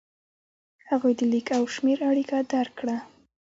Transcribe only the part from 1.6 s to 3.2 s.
شمېر اړیکه درک کړه.